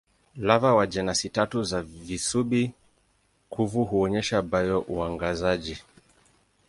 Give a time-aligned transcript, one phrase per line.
[0.35, 5.77] Lava wa jenasi tatu za visubi-kuvu huonyesha bio-uangazaji.